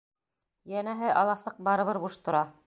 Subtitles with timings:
[0.75, 2.43] Йәнәһе, аласыҡ барыбер буш тора.